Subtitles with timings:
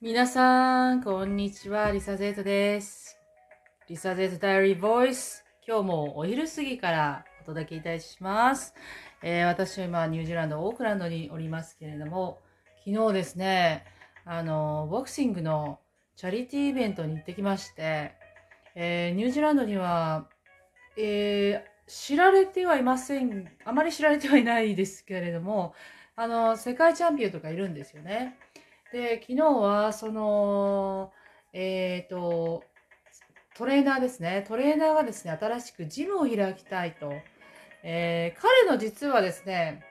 [0.00, 1.90] 皆さん、こんにちは。
[1.90, 3.18] リサゼートです。
[3.88, 5.44] リサゼートダイアリーボイス。
[5.66, 8.76] 今日もお昼過ぎからお届けいたします。
[9.24, 12.38] えー私は今、ニュージーランド、オークランドにおりますけれども、
[12.86, 13.86] 昨日ですね、
[14.24, 15.80] あの、ボクシングの
[16.14, 18.12] チャリティーイベントに行ってきまして、
[18.76, 20.28] えーニュージーランドには、
[20.96, 23.50] えー知られてはいません。
[23.64, 25.74] あまり知られてはいないですけれども、
[26.14, 28.38] あの、世界チャンピオンとかいるんですよね。
[28.92, 31.12] で、昨日は、その、
[31.52, 32.64] えっ、と、
[33.56, 34.44] トレーナーですね。
[34.48, 37.12] トレーナーがですね、新しくジムを開きたいと。
[37.82, 39.84] えー彼の実はですね、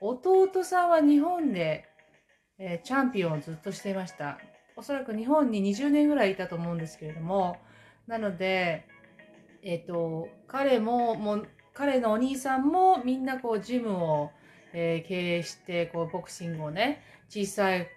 [0.00, 1.88] 弟さんは日本で、
[2.58, 4.38] えーチャンピオンをずっとしていました。
[4.76, 7.56] おそらく日本に20年ぐらいいたと思うんですけれども、
[8.06, 8.86] なので、
[9.62, 14.30] えっ、と、彼も、もう、彼のお兄さんもみんなこうジムを、
[14.74, 17.88] えー経営して、こうボクシングをね、小さい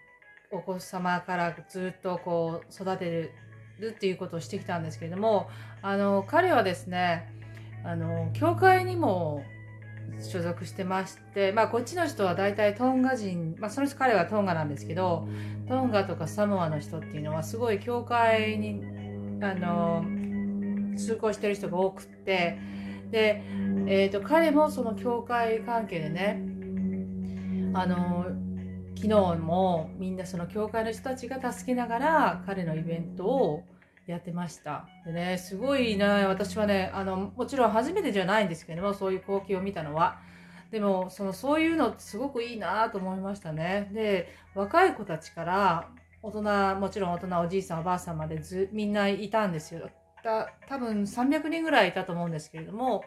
[0.52, 3.32] お子様からずっとこう育て
[3.80, 5.50] るっていうことをしてきたんですけれども、
[5.82, 7.32] あの、彼はですね、
[7.86, 9.44] あの、教会にも
[10.20, 15.28] 所属してまして、まあこっちの人は大体トンガ人、まあその人彼はトンガなんですけど、
[15.68, 18.82] トンガとかサモアの人っていうのはすごい教会に、
[19.42, 20.04] あの、
[20.98, 22.60] 通行してる人が多くって、
[23.12, 23.44] で、
[23.88, 26.44] えっ、と、彼もその教会関係でね、
[27.74, 28.26] あの、
[29.02, 33.64] 昨日もみんなその教会の人たちが助けながら彼のイベントを
[34.08, 34.90] やってました。
[35.06, 40.20] でね、すごいな、私はね、あの、もちろん初めてじゃないんですけども、そういう光景を見たのは。
[40.70, 43.90] でも、その、そういうのってすごくいいなと思いましたね。
[43.94, 45.90] で、若い子たちから、
[46.22, 49.90] 大人、もちろん大人、おじいさん、おばあさんまでず、みんないたんですよ。
[50.22, 53.06] た多分300人ぐらいいたと思うんですけれども、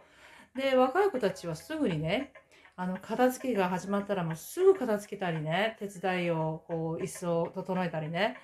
[0.55, 2.33] で、若い子たちはすぐにね、
[2.77, 8.37] あの、片付けが始まったらもうすぐ片付けたりね、手伝いを、こう、椅子を整えたりね、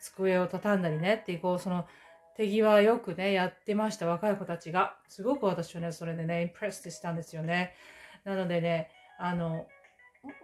[0.00, 1.86] 机を畳んだりねっていう、こう、その、
[2.36, 4.96] 手際よくね、やってました、若い子たちが。
[5.08, 7.74] すごく私はね、それでね、インプレスでしたんですよね。
[8.24, 9.66] なのでね、あの、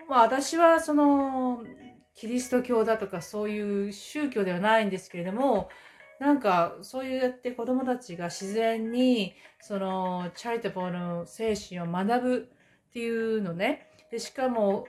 [0.08, 1.62] まあ私はその、
[2.14, 5.68] キリスト教だとかそういう宗教ではないんですけれども、
[6.18, 12.52] なんかそうやって子供たちが自然にそのチャリタボーの精神を学ぶ
[12.92, 13.86] っていうのね。
[14.10, 14.86] で、しかも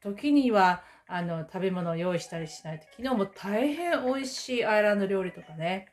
[0.00, 2.86] 時にはあの食べ物を用意したりしないと。
[2.96, 5.88] 昨日も大変美味しいアイランド料理とかね。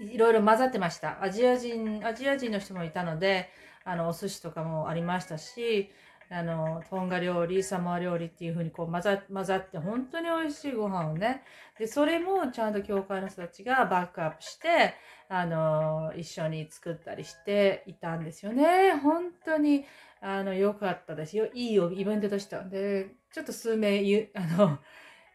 [0.00, 1.22] いろいろ混ざってました。
[1.22, 3.50] アジア人、アジア人の人もいたので、
[3.84, 5.90] あの、お寿司とかもありましたし、
[6.30, 11.42] あの、トンガ料理、サモア料理っていう風にこう混ざ混ざって、本当に美味しいご飯をね。
[11.78, 14.94] で、それもちゃんと教会の人たちがバックアップして、
[15.28, 18.92] あの、一緒に作ったりしていたんですよね。
[19.02, 19.84] 本当に、
[20.20, 21.48] あの、良かったですよ。
[21.54, 22.64] いいイベントでした。
[22.64, 24.78] で、ちょっと数名、ゆ あの、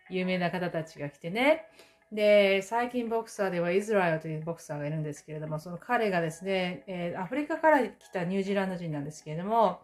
[0.09, 1.65] 有名な方たちが来てね。
[2.11, 9.81] で、最近ボクサーではイスラエルというボクサーがいるんですけれども、その彼がですね、えーアフリカから来たニュージーランド人なんですけれども、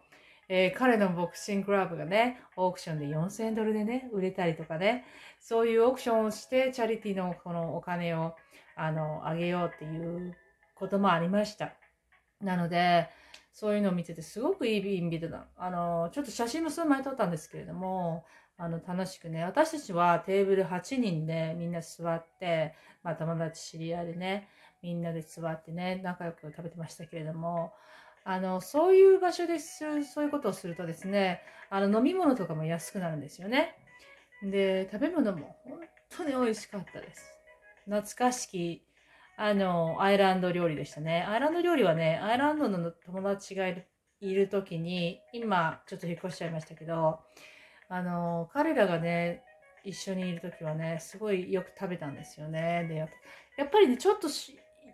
[0.50, 5.06] えー彼のボクシングクラブがね、オークションで4000ドルでね、売れたりとかね、
[5.40, 8.36] そういうオークションをして、チャリティのこのお金を、
[8.76, 10.36] あの、あげようっていう
[10.76, 11.74] こともありました。
[12.42, 13.10] なので、
[13.52, 15.48] そういうのを見ててすごくいいインビデだ。
[15.58, 18.26] あの、ちょっと写真も数枚撮ったんですけれども、
[18.58, 24.50] あの、楽しくね、私たちはテーブル8人でみんな座って、まあ友達知り合いでね、
[24.82, 27.74] みんなで座ってね、仲良く食べてましたけれども、
[28.24, 29.88] あの、そういう場所で、そ
[30.22, 33.76] ういうことをするとですね、あの、飲み物とかも安くなるんですよね。
[34.44, 35.80] で、食べ物も本
[36.10, 37.34] 当に美味しかったです。
[37.86, 38.86] 懐かしき、
[39.42, 41.24] あの、アイランド料理でしたね。
[41.24, 43.88] アイランド料理はね、アイランドの友達がいる、
[44.20, 47.22] いる時に、今、ちょっと引っ越しちゃいましたけど、
[47.88, 49.42] あの、彼らがね、
[49.86, 52.86] 一緒にいる時はね、すごいよく食べたんですよね。
[52.90, 53.06] で、や
[53.64, 54.28] っぱりね、ちょっと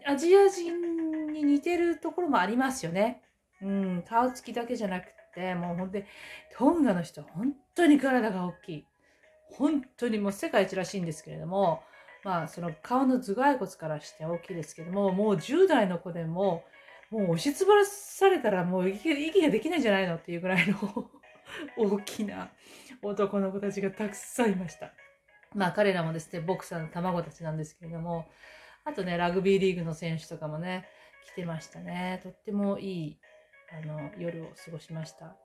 [0.06, 3.24] アジア人に似てるところもありますよね。
[3.64, 6.04] うん、顔つきだけじゃなくて、もう本当に、
[6.56, 8.86] トンガの人本当に体が大きい。
[9.58, 11.82] 本当にもう世界一らしいんですけれども、
[12.26, 16.64] まあ、その顔の頭蓋骨からして大きいですけども、もう10代の子でも、
[17.12, 21.08] もう押しつぶらされたらもう息息ができないんじゃないのっていうぐらいの
[21.78, 22.50] 大きな
[23.04, 24.92] 男の子たちがたくさんいました。
[25.54, 28.26] まあ彼らもですね、ボクサーの卵たちなんですけれども、
[28.86, 30.88] あとね、ラグビーリーグの選手とかもね、
[31.32, 32.22] 来てましたね。
[32.24, 33.20] とってもいい、
[33.72, 35.45] あの、夜を過ごしました。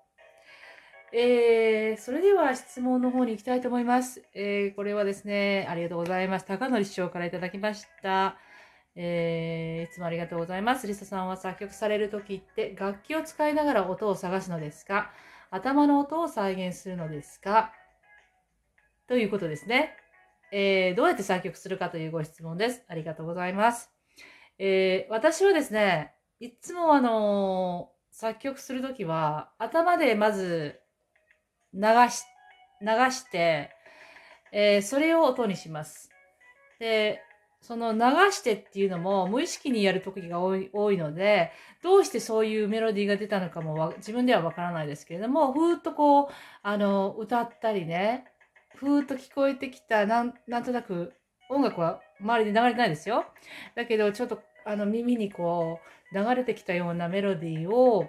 [1.13, 4.23] えー、それでは質問の方に行きたいと思います。
[4.33, 6.47] えー、これはですね、ありがとうございます。
[6.47, 8.37] 高則師匠からいただきました。
[8.95, 10.87] えー、いつもありがとうございます。
[10.87, 15.11] リサさんは作曲されるときって楽器を使いながら音を探すのですか？
[15.51, 17.73] 頭の音を再現するのですか？
[19.09, 19.97] ということですね。
[20.53, 22.85] えー、どうやって作曲するかというご質問です。
[22.89, 23.91] ありがとうございます。
[24.59, 30.81] えー、私はですね、いつもあの、作曲するときは、頭でまず
[31.75, 31.81] 流
[32.11, 32.25] し、
[32.81, 33.71] 流して、
[34.53, 36.11] えー、それを音にします。
[36.79, 37.23] で、
[37.61, 38.01] その流
[38.33, 41.53] してっていうのも無意識にやる時が多い多いので、
[41.83, 46.29] どうしてそういうメロディーが出たのかも自分ではわからないですけれども、ふーっとこう、
[46.63, 48.25] あの、歌ったりね、
[48.77, 51.13] ふーっと聞こえてきた、なん、なんとなく
[51.51, 53.27] 音楽は周りで流れてないですよ。
[53.75, 55.81] だけど、ちょっとあの耳にこ
[56.13, 58.09] う流れてきたようなメロディーを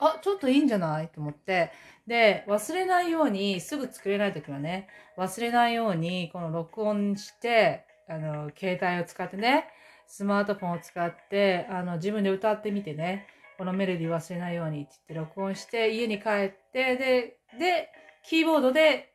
[0.00, 1.08] あ、ちょっといいんじゃない？
[1.08, 1.72] と思って。
[2.06, 9.68] で、忘れないように、すぐ作れないときはね、忘れないように、この録音して、あの、携帯を使ってね、
[10.06, 13.26] スマートフォンを使って、あの、自分で歌ってみてね、
[13.58, 17.90] このメロディー忘れないようにって言って録音して、家に帰って、で、で、
[18.24, 19.12] キーボードで、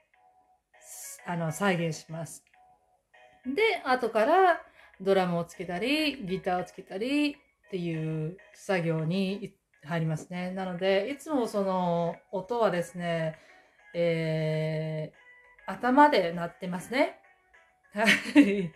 [1.26, 2.44] あの、再現します。
[3.46, 4.62] で、後から
[5.02, 7.36] ドラムをつけたり、ギターをつけたりっ
[7.72, 10.52] ていう作業に入りますね。
[10.52, 13.38] なので、いつもその音はですね、
[13.94, 17.20] えー、頭で鳴ってますね。
[17.94, 18.04] は
[18.40, 18.72] い。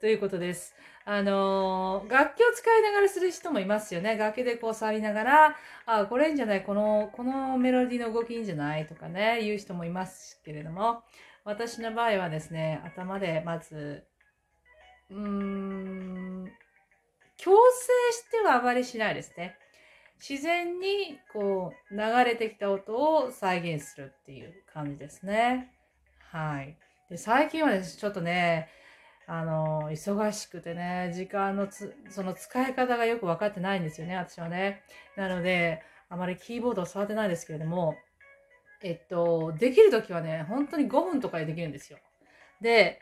[0.00, 0.74] ということです。
[1.04, 4.16] あのー、楽器を使いながらする人もいますよね。
[4.16, 11.02] 楽器でこう触りながら、あ、これいいんじゃないこの、このメロディーの動きいいんじゃないとかね、言う人もいますけれども、
[11.44, 14.04] 私の場合はですね、頭でまず、
[15.10, 16.50] うーん、
[17.36, 19.56] 強制してはあまりしないですね。
[20.20, 25.72] 自然にこう流れてきた音を再現するっていう感じですね。
[26.30, 26.76] はい。
[27.08, 28.68] で最近はです、ちょっとね、
[29.26, 34.82] あの、忙しくてね、時間のつ、その使い方がよくわかってないんですよね、私はね。
[35.16, 37.96] なので、あまりキーボードを触ってないですけれども、
[38.82, 41.98] えっと、できるときはね、本当に5分とかでできるんですよ。
[42.60, 43.00] で、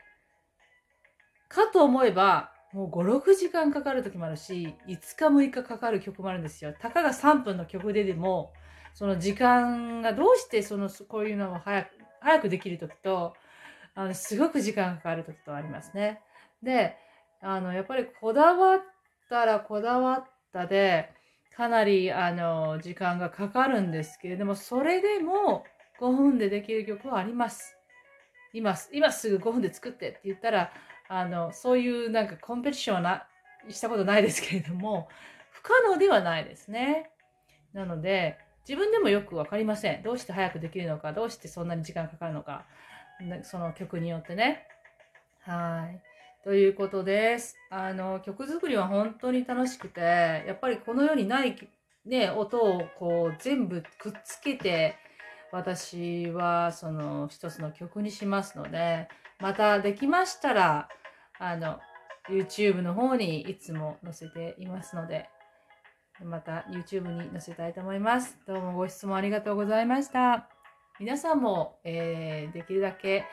[1.47, 6.73] かと思えば、もう5、6時間かかる時もあるし、5日6日かかる曲もあるんですよ。
[6.79, 8.53] たかが3分の曲ででも、
[8.93, 11.89] その時間がどうしてその、こういうのを早く、
[12.21, 13.33] 早くできる時と、
[13.95, 16.21] あの、すごく時間かかる時とありますね。
[16.61, 16.95] で、
[17.41, 18.79] あの、やっぱりこだわっ
[19.29, 20.23] たらこだわっ
[20.53, 21.09] たで、
[21.55, 25.65] かなり、あの、時間がかかるんですけれども、それでも
[25.99, 27.77] 5分でできる曲はあります。
[28.53, 30.71] 今、今すぐ5分で作ってって言ったら、
[31.09, 33.27] あの、そういうなんかコンペティションはな、
[33.67, 35.09] したことないですけれども、
[35.51, 37.09] 不可能ではないですね。
[37.73, 40.03] なので、自分でもよくわかりません。
[40.03, 42.65] どうして早くできるのか、どうしてそんなに時間かかるのか、
[43.41, 44.67] その曲によってね。
[45.41, 46.01] はい。
[46.43, 47.57] ということです。
[47.71, 49.99] あの、曲作りは本当に楽しくて、
[50.47, 51.55] やっぱりこの世にない
[52.05, 54.95] ね、音をこう全部くっつけて、
[55.51, 59.09] 私はその一つの曲にしますので、
[59.39, 60.89] またできましたら、
[61.39, 61.79] あの、
[62.29, 65.29] YouTube の方にいつも載せていますので、
[66.23, 68.37] また YouTube に載せたいと思います。
[68.45, 70.49] どうもご質問ありがとうございました。
[70.99, 73.23] 皆さんも、えー、できるだけ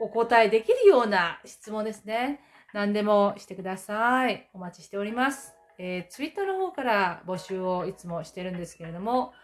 [0.00, 2.40] お答えできるような質問ですね。
[2.72, 4.48] 何でもしてください。
[4.54, 5.54] お待ちしております。
[5.76, 9.34] えー、Twitter の方から募集をいつもしてるんですけれども、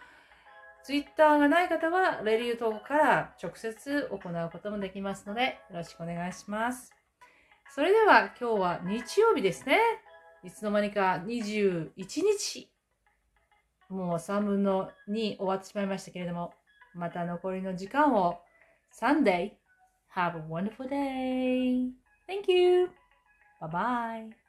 [0.83, 6.94] Twitter がない方は、レリュートから直接行うこともできますので、よろしくお願いします。
[7.75, 9.77] それでは今日は日曜日ですね。
[10.45, 12.71] いつの間にか21日。
[13.89, 16.53] もう3分の2終わってしまいましたけれども、
[16.93, 18.39] また残りの時間を
[18.97, 19.55] Sunday.
[20.15, 21.91] Have a wonderful day.
[22.25, 22.89] Thank you.
[23.59, 24.44] Bye bye.